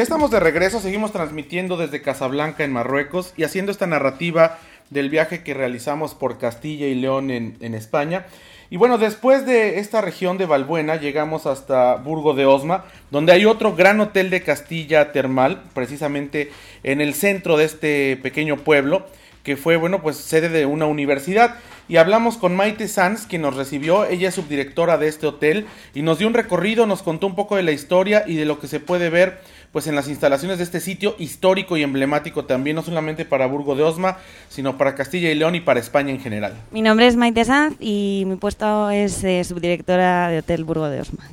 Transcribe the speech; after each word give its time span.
Ya 0.00 0.04
estamos 0.04 0.30
de 0.30 0.40
regreso, 0.40 0.80
seguimos 0.80 1.12
transmitiendo 1.12 1.76
desde 1.76 2.00
Casablanca 2.00 2.64
en 2.64 2.72
Marruecos 2.72 3.34
y 3.36 3.42
haciendo 3.42 3.70
esta 3.70 3.86
narrativa 3.86 4.58
del 4.88 5.10
viaje 5.10 5.42
que 5.42 5.52
realizamos 5.52 6.14
por 6.14 6.38
Castilla 6.38 6.86
y 6.86 6.94
León 6.94 7.30
en, 7.30 7.74
España. 7.74 8.24
Y 8.70 8.78
bueno, 8.78 8.96
después 8.96 9.44
de 9.44 9.78
esta 9.78 10.00
región 10.00 10.38
de 10.38 10.46
Valbuena 10.46 10.96
llegamos 10.96 11.44
hasta 11.44 11.96
Burgo 11.96 12.32
de 12.32 12.46
Osma, 12.46 12.86
donde 13.10 13.32
hay 13.32 13.44
otro 13.44 13.76
gran 13.76 14.00
hotel 14.00 14.30
de 14.30 14.42
Castilla 14.42 15.12
termal, 15.12 15.64
precisamente 15.74 16.50
en 16.82 17.02
el 17.02 17.12
centro 17.12 17.58
de 17.58 17.66
este 17.66 18.16
pequeño 18.22 18.56
pueblo, 18.56 19.04
que 19.42 19.56
fue, 19.56 19.76
bueno, 19.76 20.02
pues 20.02 20.16
sede 20.16 20.48
de 20.48 20.66
una 20.66 20.86
universidad 20.86 21.56
y 21.88 21.96
hablamos 21.96 22.36
con 22.36 22.54
Maite 22.54 22.86
Sanz, 22.86 23.26
quien 23.26 23.42
nos 23.42 23.56
recibió. 23.56 24.04
Ella 24.04 24.28
es 24.28 24.34
subdirectora 24.34 24.96
de 24.96 25.08
este 25.08 25.26
hotel 25.26 25.66
y 25.94 26.02
nos 26.02 26.18
dio 26.18 26.28
un 26.28 26.34
recorrido, 26.34 26.86
nos 26.86 27.02
contó 27.02 27.26
un 27.26 27.34
poco 27.34 27.56
de 27.56 27.62
la 27.62 27.72
historia 27.72 28.24
y 28.26 28.36
de 28.36 28.44
lo 28.44 28.60
que 28.60 28.68
se 28.68 28.80
puede 28.80 29.10
ver 29.10 29.40
pues 29.72 29.86
en 29.86 29.94
las 29.94 30.08
instalaciones 30.08 30.58
de 30.58 30.64
este 30.64 30.80
sitio 30.80 31.14
histórico 31.18 31.76
y 31.76 31.82
emblemático 31.82 32.44
también, 32.44 32.76
no 32.76 32.82
solamente 32.82 33.24
para 33.24 33.46
Burgo 33.46 33.76
de 33.76 33.84
Osma, 33.84 34.18
sino 34.48 34.76
para 34.76 34.94
Castilla 34.94 35.30
y 35.30 35.34
León 35.34 35.54
y 35.54 35.60
para 35.60 35.80
España 35.80 36.10
en 36.10 36.20
general. 36.20 36.54
Mi 36.70 36.82
nombre 36.82 37.06
es 37.06 37.16
Maite 37.16 37.44
Sanz 37.44 37.76
y 37.78 38.24
mi 38.26 38.36
puesto 38.36 38.90
es 38.90 39.22
eh, 39.24 39.44
subdirectora 39.44 40.28
de 40.28 40.38
Hotel 40.38 40.64
Burgo 40.64 40.88
de 40.88 41.00
Osma. 41.00 41.24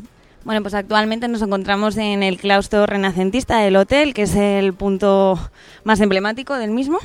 Bueno, 0.47 0.61
pues 0.61 0.75
actualmente 0.75 1.27
nos 1.27 1.41
encontramos 1.41 1.97
en 1.97 2.23
el 2.23 2.37
claustro 2.37 2.85
renacentista 2.85 3.59
del 3.59 3.75
hotel, 3.75 4.13
que 4.13 4.21
es 4.21 4.33
el 4.33 4.73
punto 4.73 5.37
más 5.83 5.99
emblemático 5.99 6.55
del 6.55 6.71
mismo. 6.71 6.99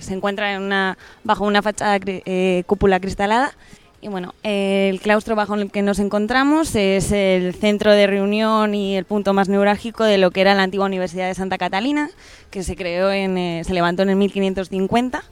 Se 0.00 0.12
encuentra 0.12 0.52
en 0.52 0.60
una, 0.64 0.98
bajo 1.24 1.46
una 1.46 1.62
fachada 1.62 1.98
eh, 2.04 2.64
cúpula 2.66 3.00
cristalada. 3.00 3.54
Y 4.02 4.08
bueno, 4.08 4.34
el 4.42 5.00
claustro 5.00 5.36
bajo 5.36 5.54
el 5.54 5.70
que 5.70 5.80
nos 5.80 6.00
encontramos 6.00 6.74
es 6.74 7.12
el 7.12 7.54
centro 7.54 7.92
de 7.92 8.06
reunión 8.06 8.74
y 8.74 8.94
el 8.94 9.06
punto 9.06 9.32
más 9.32 9.48
neurálgico 9.48 10.04
de 10.04 10.18
lo 10.18 10.30
que 10.30 10.42
era 10.42 10.52
la 10.52 10.64
antigua 10.64 10.84
Universidad 10.84 11.28
de 11.28 11.34
Santa 11.34 11.56
Catalina, 11.56 12.10
que 12.50 12.62
se 12.62 12.76
creó 12.76 13.10
en, 13.10 13.38
eh, 13.38 13.62
se 13.64 13.72
levantó 13.72 14.02
en 14.02 14.10
el 14.10 14.16
1550. 14.16 15.24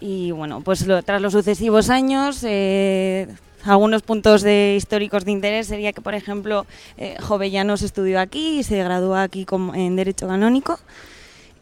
Y 0.00 0.30
bueno, 0.30 0.62
pues 0.62 0.86
tras 1.04 1.20
los 1.20 1.34
sucesivos 1.34 1.90
años, 1.90 2.42
eh, 2.42 3.28
algunos 3.64 4.02
puntos 4.02 4.42
de, 4.42 4.74
históricos 4.76 5.24
de 5.24 5.32
interés 5.32 5.66
sería 5.66 5.92
que, 5.92 6.00
por 6.00 6.14
ejemplo, 6.14 6.66
eh, 6.96 7.16
Jovellanos 7.20 7.82
estudió 7.82 8.20
aquí 8.20 8.58
y 8.58 8.62
se 8.62 8.82
graduó 8.82 9.16
aquí 9.16 9.46
en 9.74 9.96
Derecho 9.96 10.28
Canónico. 10.28 10.78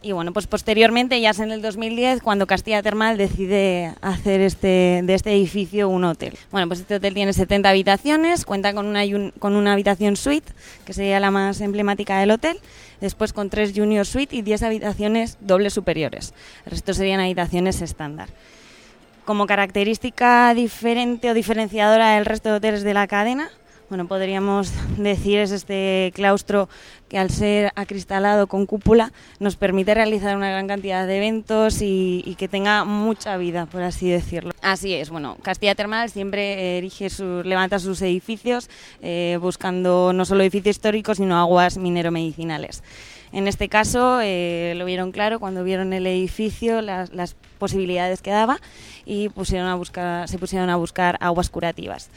Y 0.04 0.10
bueno, 0.10 0.32
pues 0.32 0.48
posteriormente, 0.48 1.20
ya 1.20 1.30
es 1.30 1.38
en 1.38 1.52
el 1.52 1.62
2010, 1.62 2.22
cuando 2.22 2.48
Castilla 2.48 2.82
Termal 2.82 3.16
decide 3.16 3.94
hacer 4.00 4.40
este, 4.40 5.00
de 5.04 5.14
este 5.14 5.32
edificio 5.32 5.88
un 5.88 6.02
hotel. 6.02 6.36
Bueno, 6.50 6.66
pues 6.66 6.80
este 6.80 6.96
hotel 6.96 7.14
tiene 7.14 7.32
70 7.32 7.68
habitaciones, 7.68 8.44
cuenta 8.44 8.74
con 8.74 8.86
una, 8.86 9.02
con 9.38 9.54
una 9.54 9.74
habitación 9.74 10.16
suite, 10.16 10.52
que 10.84 10.92
sería 10.92 11.20
la 11.20 11.30
más 11.30 11.60
emblemática 11.60 12.18
del 12.18 12.32
hotel, 12.32 12.58
después 13.00 13.32
con 13.32 13.48
tres 13.48 13.72
junior 13.76 14.04
suite 14.04 14.34
y 14.34 14.42
10 14.42 14.64
habitaciones 14.64 15.38
dobles 15.40 15.72
superiores. 15.72 16.34
El 16.66 16.72
resto 16.72 16.94
serían 16.94 17.20
habitaciones 17.20 17.80
estándar 17.80 18.28
como 19.24 19.46
característica 19.46 20.54
diferente 20.54 21.30
o 21.30 21.34
diferenciadora 21.34 22.14
del 22.14 22.26
resto 22.26 22.50
de 22.50 22.56
hoteles 22.56 22.82
de 22.82 22.94
la 22.94 23.06
cadena, 23.06 23.50
bueno, 23.92 24.08
podríamos 24.08 24.72
decir 24.96 25.38
es 25.38 25.50
este 25.50 26.12
claustro 26.14 26.70
que 27.10 27.18
al 27.18 27.28
ser 27.28 27.72
acristalado 27.76 28.46
con 28.46 28.64
cúpula 28.64 29.12
nos 29.38 29.56
permite 29.56 29.92
realizar 29.92 30.34
una 30.34 30.48
gran 30.48 30.66
cantidad 30.66 31.06
de 31.06 31.18
eventos 31.18 31.82
y, 31.82 32.34
que 32.38 32.48
tenga 32.48 32.86
mucha 32.86 33.36
vida, 33.36 33.66
por 33.66 33.82
así 33.82 34.08
decirlo. 34.08 34.52
Así 34.62 34.94
es, 34.94 35.10
bueno, 35.10 35.36
Castilla 35.42 35.74
Termal 35.74 36.08
siempre 36.08 36.78
erige 36.78 37.08
levanta 37.44 37.78
sus 37.78 38.00
edificios 38.00 38.70
eh, 39.02 39.38
buscando 39.42 40.14
no 40.14 40.24
solo 40.24 40.42
edificios 40.42 40.76
históricos, 40.76 41.18
sino 41.18 41.36
aguas 41.38 41.76
minero-medicinales. 41.76 42.82
En 43.32 43.48
este 43.48 43.68
caso 43.68 44.20
eh, 44.22 44.74
lo 44.76 44.84
vieron 44.84 45.10
claro 45.10 45.40
cuando 45.40 45.64
vieron 45.64 45.92
el 45.92 46.06
edificio, 46.06 46.82
las, 46.82 47.12
las 47.12 47.34
posibilidades 47.58 48.20
que 48.20 48.30
daba 48.30 48.60
y 49.06 49.30
pusieron 49.30 49.68
a 49.68 49.74
buscar, 49.74 50.28
se 50.28 50.38
pusieron 50.38 50.68
a 50.68 50.76
buscar 50.76 51.16
aguas 51.20 51.48
curativas. 51.48 52.10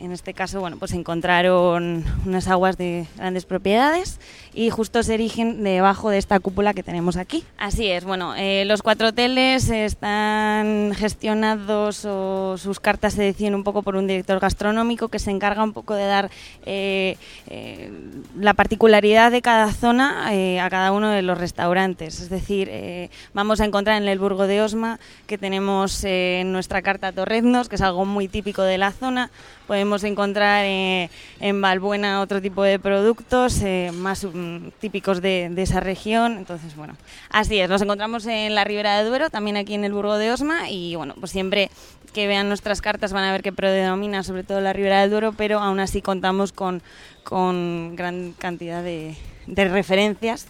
En 0.00 0.12
este 0.12 0.32
caso, 0.32 0.60
bueno, 0.60 0.78
pues 0.78 0.92
encontraron 0.92 2.04
unas 2.24 2.48
aguas 2.48 2.78
de 2.78 3.06
grandes 3.16 3.44
propiedades 3.44 4.18
y 4.54 4.70
justo 4.70 5.02
se 5.02 5.14
erigen 5.14 5.62
debajo 5.62 6.10
de 6.10 6.18
esta 6.18 6.40
cúpula 6.40 6.74
que 6.74 6.82
tenemos 6.82 7.16
aquí. 7.16 7.44
Así 7.58 7.88
es, 7.88 8.04
bueno, 8.04 8.34
eh, 8.36 8.64
los 8.66 8.82
cuatro 8.82 9.08
hoteles 9.08 9.68
están 9.70 10.92
gestionados 10.94 12.04
o 12.04 12.56
sus 12.58 12.80
cartas 12.80 13.14
se 13.14 13.22
deciden 13.22 13.54
un 13.54 13.64
poco 13.64 13.82
por 13.82 13.96
un 13.96 14.06
director 14.06 14.40
gastronómico 14.40 15.08
que 15.08 15.18
se 15.18 15.30
encarga 15.30 15.62
un 15.62 15.72
poco 15.72 15.94
de 15.94 16.04
dar 16.04 16.30
eh, 16.66 17.16
eh, 17.48 17.92
la 18.38 18.54
particularidad 18.54 19.30
de 19.30 19.42
cada 19.42 19.72
zona 19.72 20.28
a 20.30 20.70
cada 20.70 20.92
uno 20.92 21.10
de 21.10 21.22
los 21.22 21.38
restaurantes. 21.38 22.20
Es 22.20 22.30
decir, 22.30 22.70
vamos 23.34 23.60
a 23.60 23.64
encontrar 23.64 24.00
en 24.00 24.08
el 24.08 24.18
Burgo 24.18 24.46
de 24.46 24.62
Osma 24.62 24.98
que 25.26 25.38
tenemos 25.38 26.04
en 26.04 26.52
nuestra 26.52 26.82
carta 26.82 27.12
torreznos, 27.12 27.68
que 27.68 27.76
es 27.76 27.82
algo 27.82 28.04
muy 28.04 28.28
típico 28.28 28.62
de 28.62 28.78
la 28.78 28.92
zona 28.92 29.30
podemos 29.70 30.02
encontrar 30.02 30.64
en 30.64 31.60
Valbuena 31.60 32.22
otro 32.22 32.42
tipo 32.42 32.64
de 32.64 32.80
productos 32.80 33.62
eh, 33.62 33.92
más 33.94 34.24
mm, 34.40 34.70
típicos 34.80 35.20
de, 35.20 35.52
esa 35.56 35.80
región. 35.80 36.38
Entonces, 36.38 36.74
bueno, 36.76 36.96
así 37.30 37.58
es. 37.58 37.68
Nos 37.68 37.82
encontramos 37.82 38.26
en 38.26 38.54
la 38.54 38.64
Ribera 38.64 38.98
de 38.98 39.08
Duero, 39.08 39.30
también 39.30 39.56
aquí 39.56 39.74
en 39.74 39.84
el 39.84 39.92
Burgo 39.92 40.16
de 40.16 40.32
Osma 40.32 40.70
y, 40.70 40.96
bueno, 40.96 41.14
pues 41.18 41.32
siempre 41.32 41.70
que 42.12 42.26
vean 42.26 42.48
nuestras 42.48 42.80
cartas 42.80 43.12
van 43.12 43.24
a 43.24 43.32
ver 43.32 43.42
que 43.42 43.52
predomina 43.52 44.22
sobre 44.22 44.42
todo 44.42 44.60
la 44.60 44.72
Ribera 44.72 45.00
del 45.00 45.10
Duero, 45.10 45.32
pero 45.36 45.60
aún 45.60 45.80
así 45.80 46.02
contamos 46.02 46.52
con, 46.52 46.82
con 47.22 47.94
gran 47.96 48.32
cantidad 48.32 48.82
de, 48.82 49.14
de 49.46 49.68
referencias. 49.68 50.46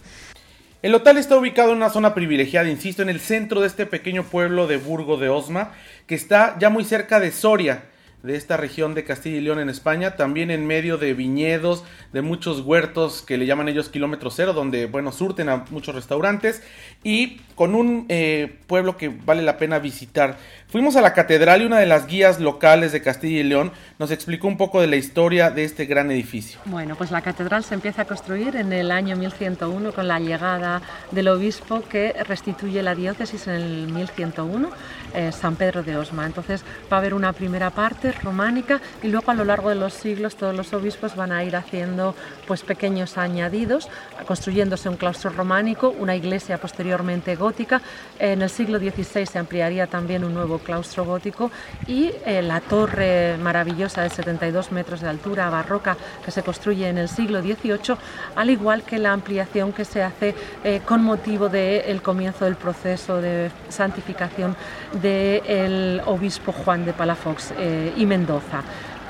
El 0.81 0.95
hotel 0.95 1.17
está 1.17 1.37
ubicado 1.37 1.71
en 1.71 1.77
una 1.77 1.91
zona 1.91 2.15
privilegiada, 2.15 2.67
insisto, 2.67 3.03
en 3.03 3.09
el 3.09 3.19
centro 3.19 3.61
de 3.61 3.67
este 3.67 3.85
pequeño 3.85 4.23
pueblo 4.23 4.65
de 4.65 4.77
Burgo 4.77 5.17
de 5.17 5.29
Osma, 5.29 5.73
que 6.07 6.15
está 6.15 6.57
ya 6.57 6.71
muy 6.71 6.83
cerca 6.83 7.19
de 7.19 7.31
Soria, 7.31 7.83
de 8.23 8.35
esta 8.35 8.57
región 8.57 8.93
de 8.93 9.03
Castilla 9.03 9.37
y 9.37 9.41
León 9.41 9.59
en 9.59 9.69
España, 9.69 10.15
también 10.15 10.51
en 10.51 10.67
medio 10.67 10.97
de 10.97 11.13
viñedos, 11.13 11.83
de 12.13 12.21
muchos 12.21 12.61
huertos 12.61 13.21
que 13.21 13.37
le 13.37 13.45
llaman 13.45 13.69
ellos 13.69 13.89
kilómetro 13.89 14.29
cero, 14.29 14.53
donde, 14.53 14.85
bueno, 14.85 15.11
surten 15.11 15.49
a 15.49 15.65
muchos 15.71 15.95
restaurantes 15.95 16.61
y 17.03 17.37
con 17.55 17.73
un 17.73 18.05
eh, 18.09 18.59
pueblo 18.67 18.97
que 18.97 19.09
vale 19.09 19.41
la 19.41 19.57
pena 19.57 19.79
visitar. 19.79 20.37
Fuimos 20.71 20.95
a 20.95 21.01
la 21.01 21.11
catedral 21.11 21.61
y 21.61 21.65
una 21.65 21.79
de 21.79 21.85
las 21.85 22.07
guías 22.07 22.39
locales 22.39 22.93
de 22.93 23.01
Castilla 23.01 23.41
y 23.41 23.43
León 23.43 23.73
nos 23.99 24.09
explicó 24.09 24.47
un 24.47 24.55
poco 24.55 24.79
de 24.79 24.87
la 24.87 24.95
historia 24.95 25.49
de 25.49 25.65
este 25.65 25.85
gran 25.85 26.09
edificio. 26.11 26.61
Bueno, 26.63 26.95
pues 26.95 27.11
la 27.11 27.21
catedral 27.21 27.65
se 27.65 27.73
empieza 27.73 28.03
a 28.03 28.05
construir 28.05 28.55
en 28.55 28.71
el 28.71 28.89
año 28.89 29.17
1101 29.17 29.91
con 29.91 30.07
la 30.07 30.21
llegada 30.21 30.81
del 31.11 31.27
obispo 31.27 31.81
que 31.81 32.15
restituye 32.25 32.81
la 32.83 32.95
diócesis 32.95 33.47
en 33.47 33.55
el 33.55 33.87
1101, 33.91 34.69
eh, 35.13 35.33
San 35.33 35.57
Pedro 35.57 35.83
de 35.83 35.97
Osma. 35.97 36.25
Entonces 36.25 36.63
va 36.89 36.95
a 36.95 36.99
haber 37.01 37.15
una 37.15 37.33
primera 37.33 37.71
parte 37.71 38.13
románica 38.13 38.79
y 39.03 39.09
luego 39.09 39.29
a 39.29 39.33
lo 39.33 39.43
largo 39.43 39.67
de 39.67 39.75
los 39.75 39.93
siglos 39.93 40.37
todos 40.37 40.55
los 40.55 40.71
obispos 40.71 41.17
van 41.17 41.33
a 41.33 41.43
ir 41.43 41.57
haciendo 41.57 42.15
pues 42.47 42.61
pequeños 42.61 43.17
añadidos, 43.17 43.89
construyéndose 44.25 44.87
un 44.87 44.95
claustro 44.95 45.31
románico, 45.31 45.93
una 45.99 46.15
iglesia 46.15 46.59
posteriormente 46.59 47.35
gótica. 47.35 47.81
En 48.19 48.41
el 48.41 48.49
siglo 48.49 48.79
XVI 48.79 49.25
se 49.25 49.37
ampliaría 49.37 49.87
también 49.87 50.23
un 50.23 50.33
nuevo 50.33 50.60
claustro 50.61 51.05
gótico 51.05 51.51
y 51.87 52.11
eh, 52.25 52.41
la 52.41 52.61
torre 52.61 53.37
maravillosa 53.37 54.01
de 54.03 54.09
72 54.09 54.71
metros 54.71 55.01
de 55.01 55.09
altura 55.09 55.49
barroca 55.49 55.97
que 56.23 56.31
se 56.31 56.43
construye 56.43 56.87
en 56.87 56.97
el 56.97 57.09
siglo 57.09 57.41
XVIII, 57.41 57.97
al 58.35 58.49
igual 58.49 58.83
que 58.83 58.99
la 58.99 59.11
ampliación 59.11 59.73
que 59.73 59.85
se 59.85 60.03
hace 60.03 60.35
eh, 60.63 60.81
con 60.85 61.03
motivo 61.03 61.49
del 61.49 62.01
comienzo 62.01 62.45
del 62.45 62.55
proceso 62.55 63.21
de 63.21 63.51
santificación 63.69 64.55
del 65.01 66.01
obispo 66.05 66.51
Juan 66.51 66.85
de 66.85 66.93
Palafox 66.93 67.53
eh, 67.57 67.93
y 67.97 68.05
Mendoza 68.05 68.61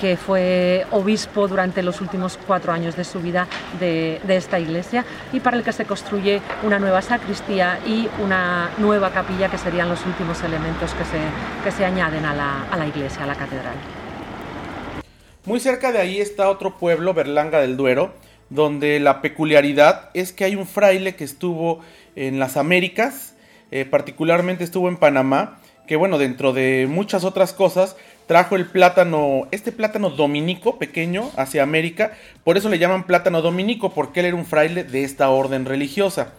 que 0.01 0.17
fue 0.17 0.87
obispo 0.89 1.47
durante 1.47 1.83
los 1.83 2.01
últimos 2.01 2.39
cuatro 2.47 2.73
años 2.73 2.95
de 2.97 3.03
su 3.03 3.19
vida 3.19 3.47
de, 3.79 4.19
esta 4.27 4.59
iglesia 4.59 5.05
y 5.31 5.39
para 5.41 5.55
el 5.57 5.63
que 5.63 5.71
se 5.71 5.85
construye 5.85 6.41
una 6.63 6.79
nueva 6.79 7.03
sacristía 7.03 7.79
y 7.85 8.09
una 8.19 8.71
nueva 8.79 9.11
capilla 9.11 9.49
que 9.49 9.59
serían 9.59 9.89
los 9.89 10.03
últimos 10.07 10.41
elementos 10.41 10.95
que 10.95 11.05
se, 11.05 11.19
que 11.63 11.71
se 11.71 11.85
añaden 11.85 12.25
a 12.25 12.33
la, 12.33 12.63
a 12.71 12.77
la 12.77 12.87
iglesia, 12.87 13.23
a 13.23 13.27
la 13.27 13.35
catedral. 13.35 13.75
Muy 15.45 15.59
cerca 15.59 15.91
de 15.91 15.99
ahí 15.99 16.19
está 16.19 16.49
otro 16.49 16.79
pueblo, 16.79 17.13
Berlanga 17.13 17.59
del 17.59 17.77
Duero, 17.77 18.15
donde 18.49 18.99
la 18.99 19.21
peculiaridad 19.21 20.09
es 20.15 20.33
que 20.33 20.45
hay 20.45 20.55
un 20.55 20.65
fraile 20.65 21.15
que 21.15 21.25
estuvo 21.25 21.81
en 22.15 22.39
las 22.39 22.57
Américas, 22.57 23.35
eh, 23.69 23.85
particularmente 23.85 24.63
estuvo 24.63 24.89
en 24.89 24.97
Panamá, 24.97 25.59
que 25.85 25.95
bueno, 25.95 26.17
dentro 26.17 26.53
de 26.53 26.87
muchas 26.89 27.23
otras 27.23 27.53
cosas, 27.53 27.97
trajo 28.31 28.55
el 28.55 28.65
plátano, 28.65 29.49
este 29.51 29.73
plátano 29.73 30.09
dominico 30.09 30.79
pequeño 30.79 31.29
hacia 31.35 31.63
América, 31.63 32.13
por 32.45 32.55
eso 32.55 32.69
le 32.69 32.79
llaman 32.79 33.03
plátano 33.03 33.41
dominico, 33.41 33.93
porque 33.93 34.21
él 34.21 34.27
era 34.27 34.37
un 34.37 34.45
fraile 34.45 34.85
de 34.85 35.03
esta 35.03 35.29
orden 35.29 35.65
religiosa. 35.65 36.31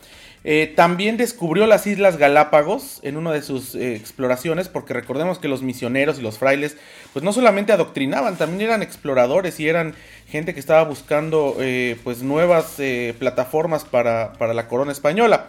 Eh, 0.42 0.72
también 0.74 1.18
descubrió 1.18 1.66
las 1.66 1.86
Islas 1.86 2.16
Galápagos 2.16 3.00
en 3.02 3.18
una 3.18 3.30
de 3.32 3.42
sus 3.42 3.74
eh, 3.74 3.94
exploraciones, 3.94 4.70
porque 4.70 4.94
recordemos 4.94 5.38
que 5.38 5.48
los 5.48 5.60
misioneros 5.60 6.18
y 6.18 6.22
los 6.22 6.38
frailes, 6.38 6.78
pues 7.12 7.26
no 7.26 7.34
solamente 7.34 7.74
adoctrinaban, 7.74 8.38
también 8.38 8.70
eran 8.70 8.82
exploradores 8.82 9.60
y 9.60 9.68
eran 9.68 9.94
gente 10.28 10.54
que 10.54 10.60
estaba 10.60 10.84
buscando 10.84 11.56
eh, 11.60 11.98
pues 12.04 12.22
nuevas 12.22 12.78
plataformas 13.18 13.84
para, 13.84 14.32
para 14.38 14.54
la 14.54 14.66
corona 14.66 14.92
española. 14.92 15.48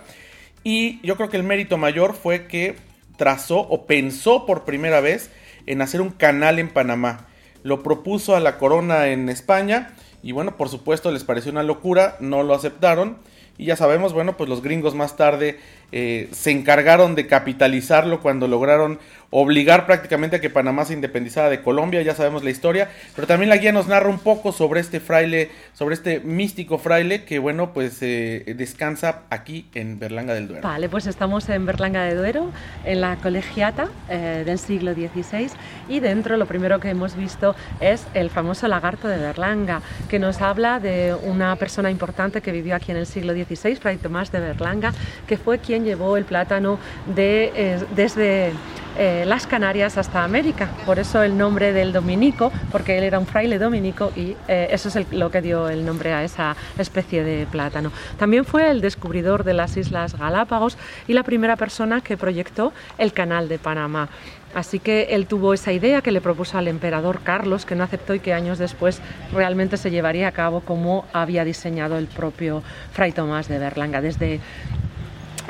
Y 0.65 0.99
yo 1.07 1.15
creo 1.15 1.29
que 1.29 1.37
el 1.37 1.43
mérito 1.43 1.77
mayor 1.77 2.13
fue 2.15 2.47
que 2.47 2.75
trazó 3.15 3.59
o 3.59 3.85
pensó 3.85 4.45
por 4.45 4.65
primera 4.65 4.99
vez 4.99 5.29
en 5.65 5.81
hacer 5.81 6.01
un 6.01 6.09
canal 6.09 6.59
en 6.59 6.69
Panamá. 6.69 7.27
Lo 7.63 7.83
propuso 7.83 8.35
a 8.35 8.39
la 8.39 8.57
corona 8.57 9.07
en 9.07 9.29
España 9.29 9.93
y 10.21 10.31
bueno, 10.31 10.57
por 10.57 10.69
supuesto 10.69 11.11
les 11.11 11.23
pareció 11.23 11.51
una 11.51 11.63
locura, 11.63 12.17
no 12.19 12.43
lo 12.43 12.53
aceptaron 12.53 13.17
y 13.57 13.65
ya 13.65 13.75
sabemos, 13.75 14.13
bueno, 14.13 14.35
pues 14.37 14.49
los 14.49 14.61
gringos 14.61 14.95
más 14.95 15.15
tarde 15.15 15.59
eh, 15.95 16.27
se 16.31 16.49
encargaron 16.49 17.13
de 17.13 17.27
capitalizarlo 17.27 18.19
cuando 18.19 18.47
lograron 18.47 18.97
obligar 19.29 19.87
prácticamente 19.87 20.35
a 20.35 20.41
que 20.41 20.49
Panamá 20.49 20.85
se 20.85 20.93
independizara 20.93 21.49
de 21.49 21.61
Colombia, 21.61 22.01
ya 22.03 22.13
sabemos 22.13 22.43
la 22.43 22.51
historia, 22.51 22.89
pero 23.15 23.27
también 23.27 23.49
la 23.49 23.57
guía 23.57 23.71
nos 23.71 23.87
narra 23.87 24.09
un 24.09 24.19
poco 24.19 24.51
sobre 24.51 24.79
este 24.79 24.99
fraile, 24.99 25.49
sobre 25.73 25.95
este 25.95 26.19
místico 26.19 26.77
fraile 26.77 27.23
que 27.23 27.39
bueno, 27.39 27.73
pues 27.73 27.97
eh, 28.01 28.53
descansa 28.55 29.21
aquí 29.31 29.67
en 29.73 29.97
Berlanga 29.97 30.35
del 30.35 30.47
Duero. 30.47 30.67
Vale, 30.67 30.87
pues 30.87 31.07
estamos 31.07 31.49
en 31.49 31.65
Berlanga 31.65 32.03
del 32.03 32.17
Duero, 32.17 32.51
en 32.85 33.01
la 33.01 33.15
colegiata 33.17 33.89
eh, 34.09 34.43
del 34.45 34.59
siglo 34.59 34.93
XVI 34.93 35.49
y 35.89 35.99
dentro 35.99 36.37
lo 36.37 36.45
primero 36.47 36.79
que 36.79 36.89
hemos 36.89 37.15
visto 37.15 37.55
es 37.81 38.05
el 38.13 38.29
famoso 38.29 38.67
lagarto 38.67 39.07
de 39.07 39.17
Berlanga, 39.17 39.81
que 40.09 40.17
nos 40.17 40.41
habla 40.41 40.79
de 40.79 41.15
una 41.23 41.55
persona 41.55 41.89
importante 41.89 42.41
que 42.41 42.51
vivió 42.51 42.75
aquí 42.75 42.91
en 42.91 42.97
el 42.97 43.05
siglo 43.07 43.33
XVI, 43.33 43.75
Fray 43.75 43.97
Tomás 43.97 44.31
de 44.31 44.39
Berlanga, 44.39 44.93
que 45.27 45.37
fue 45.37 45.57
quien 45.57 45.82
llevó 45.83 46.17
el 46.17 46.25
plátano 46.25 46.79
de, 47.05 47.79
desde 47.95 48.53
eh, 48.95 49.23
las 49.25 49.47
Canarias 49.47 49.97
hasta 49.97 50.23
América. 50.23 50.69
Por 50.85 50.99
eso 50.99 51.23
el 51.23 51.35
nombre 51.35 51.73
del 51.73 51.91
dominico, 51.91 52.51
porque 52.71 52.97
él 52.97 53.03
era 53.03 53.17
un 53.17 53.25
fraile 53.25 53.57
dominico 53.57 54.11
y 54.15 54.35
eh, 54.47 54.67
eso 54.69 54.89
es 54.89 55.11
lo 55.11 55.31
que 55.31 55.41
dio 55.41 55.67
el 55.67 55.83
nombre 55.83 56.13
a 56.13 56.23
esa 56.23 56.55
especie 56.77 57.23
de 57.23 57.47
plátano. 57.47 57.91
También 58.19 58.45
fue 58.45 58.69
el 58.69 58.81
descubridor 58.81 59.43
de 59.43 59.55
las 59.55 59.77
Islas 59.77 60.15
Galápagos 60.15 60.77
y 61.07 61.13
la 61.13 61.23
primera 61.23 61.55
persona 61.55 62.01
que 62.01 62.17
proyectó 62.17 62.71
el 62.99 63.13
Canal 63.13 63.49
de 63.49 63.57
Panamá. 63.57 64.09
Así 64.53 64.77
que 64.77 65.07
él 65.09 65.25
tuvo 65.25 65.55
esa 65.55 65.71
idea 65.71 66.01
que 66.01 66.11
le 66.11 66.21
propuso 66.21 66.59
al 66.59 66.67
emperador 66.67 67.21
Carlos, 67.23 67.65
que 67.65 67.73
no 67.73 67.83
aceptó 67.83 68.13
y 68.13 68.19
que 68.19 68.33
años 68.33 68.59
después 68.59 69.01
realmente 69.33 69.77
se 69.77 69.89
llevaría 69.89 70.27
a 70.27 70.31
cabo 70.31 70.61
como 70.61 71.05
había 71.11 71.43
diseñado 71.43 71.97
el 71.97 72.05
propio 72.05 72.61
Fray 72.91 73.11
Tomás 73.11 73.47
de 73.47 73.57
Berlanga. 73.57 74.01
Desde 74.01 74.39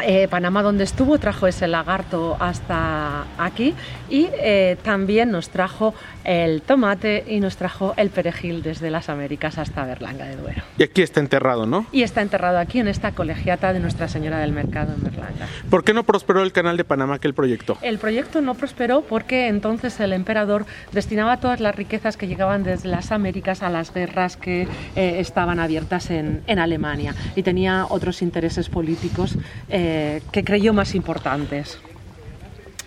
eh, 0.01 0.27
Panamá 0.27 0.63
donde 0.63 0.83
estuvo 0.83 1.19
trajo 1.19 1.47
ese 1.47 1.67
lagarto 1.67 2.35
hasta 2.39 3.25
aquí 3.37 3.75
y 4.09 4.27
eh, 4.33 4.77
también 4.83 5.31
nos 5.31 5.49
trajo 5.49 5.93
el 6.23 6.61
tomate 6.61 7.23
y 7.27 7.39
nos 7.39 7.57
trajo 7.57 7.93
el 7.97 8.09
perejil 8.09 8.63
desde 8.63 8.89
las 8.89 9.09
Américas 9.09 9.57
hasta 9.57 9.85
Berlanga 9.85 10.25
de 10.25 10.35
Duero. 10.35 10.63
Y 10.77 10.83
aquí 10.83 11.01
está 11.01 11.19
enterrado, 11.19 11.65
¿no? 11.65 11.85
Y 11.91 12.03
está 12.03 12.21
enterrado 12.21 12.59
aquí 12.59 12.79
en 12.79 12.87
esta 12.87 13.11
colegiata 13.11 13.73
de 13.73 13.79
Nuestra 13.79 14.07
Señora 14.07 14.39
del 14.39 14.51
Mercado 14.51 14.93
en 14.93 15.03
Berlanga. 15.03 15.47
¿Por 15.69 15.83
qué 15.83 15.93
no 15.93 16.03
prosperó 16.03 16.43
el 16.43 16.51
canal 16.51 16.77
de 16.77 16.83
Panamá 16.83 17.19
que 17.19 17.27
el 17.27 17.33
proyecto? 17.33 17.77
El 17.81 17.97
proyecto 17.97 18.41
no 18.41 18.55
prosperó 18.55 19.01
porque 19.01 19.47
entonces 19.47 19.99
el 19.99 20.13
emperador 20.13 20.65
destinaba 20.91 21.37
todas 21.37 21.59
las 21.59 21.75
riquezas 21.75 22.17
que 22.17 22.27
llegaban 22.27 22.63
desde 22.63 22.89
las 22.89 23.11
Américas 23.11 23.63
a 23.63 23.69
las 23.69 23.93
guerras 23.93 24.37
que 24.37 24.67
eh, 24.95 25.15
estaban 25.19 25.59
abiertas 25.59 26.09
en, 26.09 26.43
Alemania 26.53 27.15
y 27.35 27.41
tenía 27.41 27.87
otros 27.89 28.21
intereses 28.21 28.69
políticos 28.69 29.37
que 29.67 30.43
creyó 30.45 30.71
más 30.71 30.93
importantes, 30.93 31.79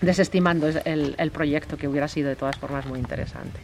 desestimando 0.01 0.67
el, 0.67 1.15
el 1.17 1.31
proyecto 1.31 1.77
que 1.77 1.87
hubiera 1.87 2.07
sido 2.07 2.29
de 2.29 2.35
todas 2.35 2.57
formas 2.57 2.85
muy 2.85 2.99
interesante. 2.99 3.59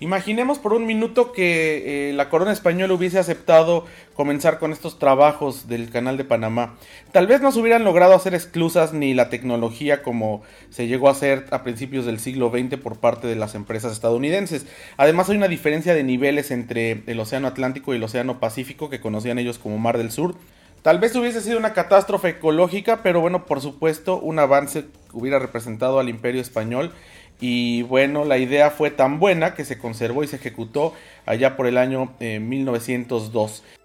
Imaginemos 0.00 0.58
por 0.58 0.72
un 0.72 0.84
minuto 0.84 1.32
que 1.32 2.10
eh, 2.10 2.12
la 2.12 2.28
corona 2.28 2.52
española 2.52 2.92
hubiese 2.92 3.18
aceptado 3.18 3.86
comenzar 4.14 4.58
con 4.58 4.72
estos 4.72 4.98
trabajos 4.98 5.68
del 5.68 5.88
canal 5.88 6.16
de 6.18 6.24
Panamá. 6.24 6.74
Tal 7.12 7.28
vez 7.28 7.40
no 7.40 7.52
se 7.52 7.60
hubieran 7.60 7.84
logrado 7.84 8.12
hacer 8.12 8.34
esclusas 8.34 8.92
ni 8.92 9.14
la 9.14 9.30
tecnología 9.30 10.02
como 10.02 10.42
se 10.68 10.88
llegó 10.88 11.08
a 11.08 11.12
hacer 11.12 11.46
a 11.52 11.62
principios 11.62 12.04
del 12.04 12.18
siglo 12.18 12.50
XX 12.50 12.76
por 12.78 12.98
parte 12.98 13.28
de 13.28 13.36
las 13.36 13.54
empresas 13.54 13.92
estadounidenses. 13.92 14.66
Además 14.96 15.30
hay 15.30 15.36
una 15.36 15.48
diferencia 15.48 15.94
de 15.94 16.02
niveles 16.02 16.50
entre 16.50 17.02
el 17.06 17.18
Océano 17.20 17.46
Atlántico 17.46 17.94
y 17.94 17.96
el 17.96 18.04
Océano 18.04 18.40
Pacífico 18.40 18.90
que 18.90 19.00
conocían 19.00 19.38
ellos 19.38 19.58
como 19.58 19.78
Mar 19.78 19.96
del 19.96 20.10
Sur. 20.10 20.34
Tal 20.82 20.98
vez 20.98 21.16
hubiese 21.16 21.40
sido 21.40 21.56
una 21.56 21.72
catástrofe 21.72 22.28
ecológica, 22.28 23.02
pero 23.02 23.22
bueno, 23.22 23.46
por 23.46 23.62
supuesto, 23.62 24.18
un 24.18 24.38
avance 24.38 24.84
hubiera 25.14 25.38
representado 25.38 25.98
al 25.98 26.08
imperio 26.08 26.40
español. 26.40 26.92
Y 27.40 27.82
bueno, 27.82 28.24
la 28.24 28.38
idea 28.38 28.70
fue 28.70 28.90
tan 28.90 29.18
buena 29.18 29.54
que 29.54 29.64
se 29.64 29.78
conservó 29.78 30.22
y 30.22 30.28
se 30.28 30.36
ejecutó 30.36 30.94
allá 31.26 31.56
por 31.56 31.66
el 31.66 31.78
año 31.78 32.12
1902. 32.20 33.62
Eh, 33.66 33.78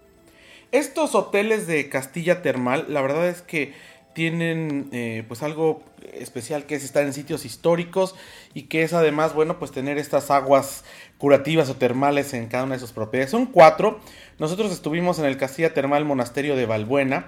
Estos 0.72 1.14
hoteles 1.14 1.66
de 1.66 1.88
Castilla 1.88 2.42
Termal, 2.42 2.86
la 2.88 3.02
verdad 3.02 3.28
es 3.28 3.42
que 3.42 3.74
tienen 4.12 4.88
eh, 4.92 5.24
pues 5.28 5.42
algo 5.42 5.82
especial 6.12 6.64
que 6.64 6.74
es 6.74 6.84
estar 6.84 7.04
en 7.04 7.12
sitios 7.12 7.44
históricos 7.44 8.16
y 8.54 8.62
que 8.62 8.82
es 8.82 8.92
además 8.92 9.34
bueno 9.34 9.58
pues 9.58 9.70
tener 9.70 9.98
estas 9.98 10.32
aguas 10.32 10.84
curativas 11.18 11.70
o 11.70 11.76
termales 11.76 12.34
en 12.34 12.48
cada 12.48 12.64
una 12.64 12.74
de 12.74 12.80
sus 12.80 12.92
propiedades. 12.92 13.30
Son 13.30 13.46
cuatro. 13.46 14.00
Nosotros 14.38 14.72
estuvimos 14.72 15.18
en 15.18 15.26
el 15.26 15.36
Castilla 15.36 15.74
Termal 15.74 16.04
Monasterio 16.04 16.56
de 16.56 16.66
Valbuena 16.66 17.26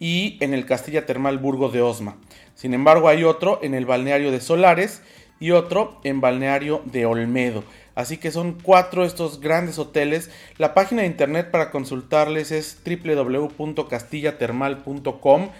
y 0.00 0.38
en 0.40 0.52
el 0.54 0.66
Castilla 0.66 1.06
Termal 1.06 1.38
Burgo 1.38 1.68
de 1.68 1.82
Osma. 1.82 2.16
Sin 2.56 2.74
embargo, 2.74 3.08
hay 3.08 3.22
otro 3.22 3.60
en 3.62 3.74
el 3.74 3.86
balneario 3.86 4.32
de 4.32 4.40
Solares 4.40 5.02
y 5.38 5.52
otro 5.52 6.00
en 6.02 6.20
balneario 6.20 6.82
de 6.86 7.06
Olmedo. 7.06 7.62
Así 7.94 8.16
que 8.16 8.32
son 8.32 8.58
cuatro 8.60 9.04
estos 9.04 9.38
grandes 9.40 9.78
hoteles. 9.78 10.32
La 10.58 10.74
página 10.74 11.02
de 11.02 11.08
internet 11.08 11.52
para 11.52 11.70
consultarles 11.70 12.50
es 12.50 12.78
www.castillatermal.com. 12.84 15.50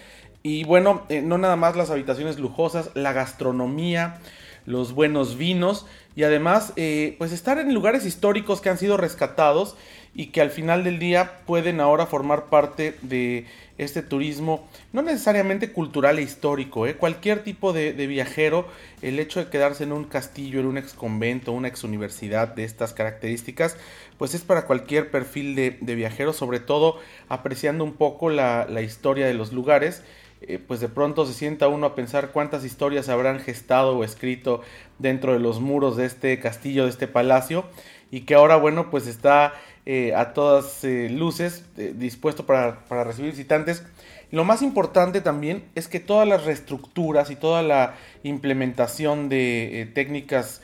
Y 0.43 0.65
bueno, 0.65 1.03
eh, 1.11 1.21
no 1.23 1.39
nada 1.39 1.57
más 1.57 1.77
las 1.77 1.91
habitaciones 1.91 2.39
lujosas, 2.39 2.91
la 2.95 3.13
gastronomía, 3.13 4.21
los 4.65 4.95
buenos 4.95 5.37
vinos 5.37 5.85
y 6.17 6.23
además 6.23 6.73
eh, 6.77 7.17
pues 7.19 7.33
estar 7.33 7.59
en 7.59 7.75
lugares 7.75 8.07
históricos 8.07 8.61
que 8.61 8.71
han 8.71 8.79
sido 8.79 8.97
rescatados 8.97 9.77
y 10.15 10.27
que 10.27 10.41
al 10.41 10.51
final 10.51 10.83
del 10.83 10.99
día 10.99 11.41
pueden 11.47 11.81
ahora 11.81 12.07
formar 12.07 12.47
parte 12.47 12.97
de 13.03 13.47
este 13.79 14.03
turismo 14.03 14.69
no 14.93 15.03
necesariamente 15.03 15.73
cultural 15.73 16.19
e 16.19 16.23
histórico 16.23 16.87
¿eh? 16.87 16.97
cualquier 16.97 17.45
tipo 17.45 17.73
de, 17.73 17.93
viajero 17.93 18.67
el 19.02 19.19
hecho 19.19 19.43
de 19.43 19.50
quedarse 19.50 19.85
en 19.85 19.93
un 19.93 20.05
castillo 20.05 20.61
en 20.61 20.67
un 20.67 20.79
ex 20.79 20.95
convento 20.95 21.52
una 21.52 21.69
ex 21.69 21.85
universidad 21.85 22.49
de 22.49 22.64
estas 22.64 22.93
características 22.93 23.76
pues 24.19 24.35
es 24.35 24.43
para 24.43 24.67
cualquier 24.67 25.11
perfil 25.11 25.55
de, 25.55 25.95
viajero 25.95 26.33
sobre 26.33 26.61
todo 26.61 26.99
apreciando 27.29 27.85
un 27.85 27.95
poco 27.95 28.31
la, 28.31 28.67
historia 28.83 29.26
de 29.26 29.35
los 29.35 29.52
lugares 29.52 30.02
eh, 30.43 30.59
pues 30.59 30.81
de 30.81 30.88
pronto 30.88 31.25
se 31.25 31.35
sienta 31.35 31.69
uno 31.69 31.87
a 31.87 31.95
pensar 31.95 32.31
cuántas 32.33 32.64
historias 32.64 33.09
habrán 33.09 33.40
gestado 33.40 33.97
o 33.97 34.05
escrito 34.05 34.62
dentro 34.99 35.35
de 35.35 35.38
los 35.38 35.61
muros 35.61 35.97
de 35.97 36.07
este 36.07 36.38
castillo, 36.40 36.85
de 36.85 36.90
este 36.90 37.07
palacio, 37.09 37.64
y 38.11 38.23
que 38.23 38.35
ahora, 38.35 38.57
bueno, 38.57 38.90
pues 38.90 39.07
está 39.07 39.52
eh, 39.87 40.15
a 40.15 40.33
todas 40.33 40.85
eh, 40.85 41.09
luces 41.11 41.65
dispuesto 41.77 42.47
para, 42.47 42.85
para, 42.87 43.05
recibir 43.05 43.31
visitantes. 43.31 43.85
lo 44.31 44.45
más 44.45 44.63
importante 44.63 45.21
también 45.21 45.65
es 45.75 45.89
que 45.89 46.01
todas 46.01 46.29
las 46.29 46.45
reestructuras 46.45 47.31
y 47.31 47.37
toda 47.37 47.63
la 47.63 47.95
implementación 48.23 49.29
de 49.29 49.91
técnicas 49.95 50.61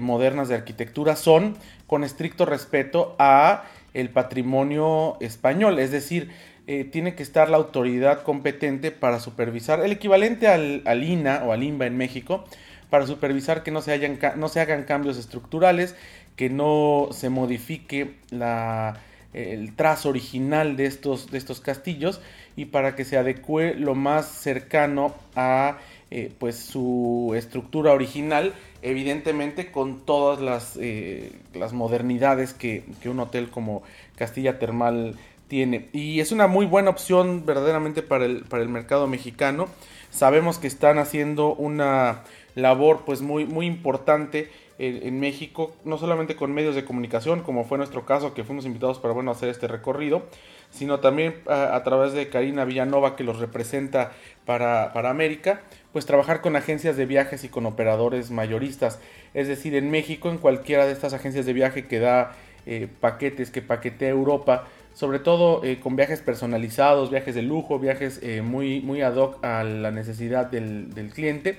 modernas 0.00 0.48
de 0.48 0.56
arquitectura 0.56 1.16
son 1.16 1.56
con 1.86 2.04
estricto 2.04 2.44
respeto 2.44 3.16
a 3.18 3.64
el 3.94 4.10
patrimonio 4.10 5.16
español, 5.20 5.78
es 5.78 5.90
decir, 5.90 6.30
eh, 6.70 6.84
tiene 6.84 7.14
que 7.14 7.22
estar 7.22 7.48
la 7.48 7.56
autoridad 7.56 8.22
competente 8.22 8.90
para 8.90 9.20
supervisar, 9.20 9.80
el 9.80 9.90
equivalente 9.90 10.48
al, 10.48 11.02
INA 11.02 11.42
o 11.46 11.52
al 11.52 11.62
INBA 11.62 11.86
en 11.86 11.96
México, 11.96 12.44
para 12.90 13.06
supervisar 13.06 13.62
que 13.62 13.70
no 13.70 13.80
se, 13.80 14.18
no 14.36 14.48
se 14.48 14.60
hagan 14.60 14.84
cambios 14.84 15.16
estructurales, 15.16 15.96
que 16.38 16.48
no 16.48 17.08
se 17.10 17.30
modifique 17.30 18.14
la, 18.30 19.00
el 19.34 19.74
trazo 19.74 20.08
original 20.08 20.76
de 20.76 20.86
estos, 20.86 21.32
de 21.32 21.36
estos 21.36 21.60
castillos 21.60 22.20
y 22.54 22.66
para 22.66 22.94
que 22.94 23.04
se 23.04 23.18
adecue 23.18 23.74
lo 23.74 23.96
más 23.96 24.28
cercano 24.28 25.16
a 25.34 25.78
eh, 26.12 26.32
pues 26.38 26.56
su 26.56 27.34
estructura 27.36 27.92
original, 27.92 28.54
evidentemente 28.82 29.72
con 29.72 30.06
todas 30.06 30.40
las, 30.40 30.78
eh, 30.80 31.32
las 31.54 31.72
modernidades 31.72 32.54
que, 32.54 32.84
que, 33.02 33.08
un 33.08 33.18
hotel 33.18 33.50
como 33.50 33.82
Castilla 34.14 34.60
Termal 34.60 35.16
tiene. 35.48 35.88
Y 35.92 36.20
es 36.20 36.30
una 36.30 36.46
muy 36.46 36.66
buena 36.66 36.90
opción 36.90 37.46
verdaderamente 37.46 38.02
para 38.02 38.26
el, 38.26 38.44
para 38.44 38.62
el 38.62 38.68
mercado 38.68 39.08
mexicano. 39.08 39.66
Sabemos 40.10 40.58
que 40.58 40.68
están 40.68 40.98
haciendo 40.98 41.52
una 41.56 42.22
labor 42.54 43.02
pues 43.04 43.22
muy, 43.22 43.44
muy 43.44 43.66
importante 43.66 44.50
en, 44.78 45.18
México, 45.18 45.74
no 45.84 45.98
solamente 45.98 46.36
con 46.36 46.52
medios 46.52 46.76
de 46.76 46.84
comunicación, 46.84 47.42
como 47.42 47.64
fue 47.64 47.78
nuestro 47.78 48.06
caso, 48.06 48.32
que 48.32 48.44
fuimos 48.44 48.64
invitados 48.64 49.00
para 49.00 49.12
bueno, 49.12 49.32
hacer 49.32 49.48
este 49.48 49.66
recorrido, 49.66 50.22
sino 50.70 51.00
también 51.00 51.34
a, 51.48 51.82
través 51.82 52.12
de 52.12 52.28
Karina 52.28 52.64
Villanova, 52.64 53.16
que 53.16 53.24
los 53.24 53.40
representa 53.40 54.12
para, 54.44 54.92
para, 54.92 55.10
América, 55.10 55.62
pues 55.92 56.06
trabajar 56.06 56.40
con 56.40 56.54
agencias 56.54 56.96
de 56.96 57.06
viajes 57.06 57.42
y 57.42 57.48
con 57.48 57.66
operadores 57.66 58.30
mayoristas. 58.30 59.00
Es 59.34 59.48
decir, 59.48 59.74
en 59.74 59.90
México, 59.90 60.30
en 60.30 60.38
cualquiera 60.38 60.86
de 60.86 60.92
estas 60.92 61.12
agencias 61.12 61.44
de 61.44 61.52
viaje 61.54 61.88
que 61.88 61.98
da 61.98 62.36
eh, 62.66 62.86
paquetes, 63.00 63.50
que 63.50 63.62
paquetea 63.62 64.10
Europa, 64.10 64.68
sobre 64.94 65.18
todo 65.18 65.64
eh, 65.64 65.80
con 65.80 65.96
viajes 65.96 66.20
personalizados, 66.20 67.10
viajes 67.10 67.34
de 67.34 67.42
lujo, 67.42 67.80
viajes 67.80 68.20
eh, 68.22 68.42
muy, 68.42 68.80
muy 68.80 69.02
ad 69.02 69.16
hoc 69.16 69.44
a 69.44 69.64
la 69.64 69.90
necesidad 69.90 70.46
del, 70.46 70.94
del 70.94 71.10
cliente 71.10 71.58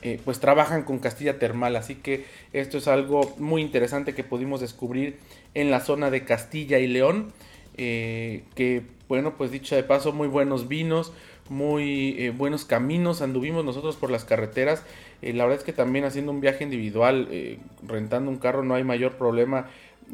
eh, 0.00 0.20
pues 0.24 0.38
trabajan 0.38 0.84
con 0.84 1.00
Castilla 1.00 1.38
Termal, 1.38 1.74
así 1.74 1.96
que 1.96 2.24
esto 2.52 2.78
es 2.78 2.86
algo 2.86 3.34
muy 3.38 3.62
interesante 3.62 4.14
que 4.14 4.22
pudimos 4.22 4.60
descubrir 4.60 5.18
en 5.54 5.72
la 5.72 5.80
zona 5.80 6.10
de 6.10 6.24
Castilla 6.24 6.78
y 6.78 6.86
León, 6.86 7.32
eh, 7.76 8.44
que 8.54 8.82
bueno, 9.08 9.36
pues 9.36 9.50
dicho 9.50 9.74
de 9.74 9.82
paso, 9.82 10.12
muy 10.12 10.28
buenos 10.28 10.68
vinos, 10.68 11.12
muy 11.48 12.14
eh, 12.18 12.30
buenos 12.30 12.64
caminos, 12.64 13.22
anduvimos 13.22 13.64
nosotros 13.64 13.96
por 13.96 14.10
las 14.10 14.24
carreteras, 14.24 14.84
la 15.20 15.44
verdad 15.44 15.58
es 15.58 15.64
que 15.64 15.72
también 15.72 16.04
haciendo 16.04 16.30
un 16.30 16.40
viaje 16.40 16.62
individual, 16.62 17.28
rentando 17.84 18.30
un 18.30 18.38
carro 18.38 18.62
no 18.62 18.76
hay 18.76 18.84
mayor 18.84 19.16
problema, 19.16 19.66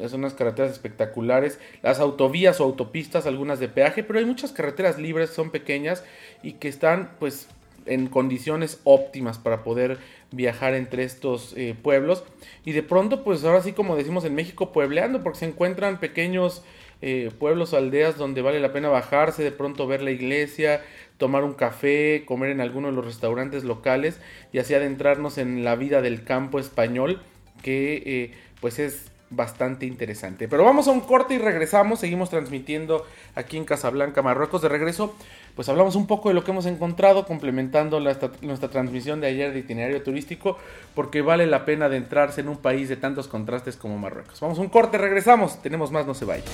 son 0.08 0.20
unas 0.20 0.32
carreteras 0.32 0.72
espectaculares, 0.72 1.60
las 1.82 2.00
autovías 2.00 2.58
o 2.60 2.64
autopistas, 2.64 3.26
algunas 3.26 3.60
de 3.60 3.68
peaje, 3.68 4.02
pero 4.02 4.18
hay 4.18 4.24
muchas 4.24 4.52
carreteras 4.52 4.98
libres, 4.98 5.28
son 5.28 5.50
pequeñas 5.50 6.04
y 6.42 6.52
que 6.52 6.68
están 6.68 7.10
pues 7.18 7.48
en 7.86 8.06
condiciones 8.08 8.80
óptimas 8.84 9.38
para 9.38 9.62
poder 9.62 9.98
viajar 10.30 10.74
entre 10.74 11.04
estos 11.04 11.54
eh, 11.56 11.74
pueblos. 11.80 12.24
Y 12.64 12.72
de 12.72 12.82
pronto 12.82 13.24
pues 13.24 13.44
ahora 13.44 13.62
sí 13.62 13.72
como 13.72 13.96
decimos 13.96 14.24
en 14.24 14.34
México 14.34 14.72
puebleando 14.72 15.22
porque 15.22 15.40
se 15.40 15.46
encuentran 15.46 16.00
pequeños 16.00 16.62
eh, 17.02 17.30
pueblos 17.38 17.74
aldeas 17.74 18.16
donde 18.16 18.40
vale 18.40 18.60
la 18.60 18.72
pena 18.72 18.88
bajarse 18.88 19.42
de 19.42 19.52
pronto 19.52 19.86
ver 19.86 20.00
la 20.00 20.10
iglesia 20.10 20.80
tomar 21.18 21.44
un 21.44 21.52
café 21.52 22.24
comer 22.24 22.50
en 22.50 22.60
alguno 22.60 22.88
de 22.88 22.94
los 22.94 23.04
restaurantes 23.04 23.64
locales 23.64 24.20
y 24.52 24.58
así 24.58 24.74
adentrarnos 24.74 25.36
en 25.36 25.64
la 25.64 25.76
vida 25.76 26.00
del 26.00 26.24
campo 26.24 26.58
español 26.58 27.20
que 27.62 28.02
eh, 28.06 28.32
pues 28.60 28.78
es 28.78 29.10
bastante 29.36 29.86
interesante. 29.86 30.48
Pero 30.48 30.64
vamos 30.64 30.88
a 30.88 30.90
un 30.90 31.00
corte 31.00 31.34
y 31.34 31.38
regresamos. 31.38 32.00
Seguimos 32.00 32.30
transmitiendo 32.30 33.04
aquí 33.34 33.56
en 33.56 33.64
Casablanca, 33.64 34.22
Marruecos. 34.22 34.62
De 34.62 34.68
regreso, 34.68 35.14
pues 35.54 35.68
hablamos 35.68 35.96
un 35.96 36.06
poco 36.06 36.28
de 36.28 36.34
lo 36.34 36.44
que 36.44 36.50
hemos 36.50 36.66
encontrado, 36.66 37.26
complementando 37.26 38.00
nuestra 38.00 38.68
transmisión 38.70 39.20
de 39.20 39.28
ayer 39.28 39.52
de 39.52 39.60
itinerario 39.60 40.02
turístico, 40.02 40.58
porque 40.94 41.22
vale 41.22 41.46
la 41.46 41.64
pena 41.64 41.86
adentrarse 41.86 42.40
en 42.40 42.48
un 42.48 42.58
país 42.58 42.88
de 42.88 42.96
tantos 42.96 43.28
contrastes 43.28 43.76
como 43.76 43.98
Marruecos. 43.98 44.40
Vamos 44.40 44.58
a 44.58 44.62
un 44.62 44.68
corte, 44.68 44.98
regresamos. 44.98 45.62
Tenemos 45.62 45.90
más, 45.90 46.06
no 46.06 46.14
se 46.14 46.24
vaya. 46.24 46.44